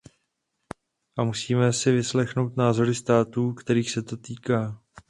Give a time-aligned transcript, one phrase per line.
[1.17, 4.81] A musíme si vyslechnout názory států, kterých se to týká.